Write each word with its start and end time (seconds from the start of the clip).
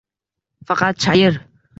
Faqat 0.71 1.03
chayir 1.05 1.37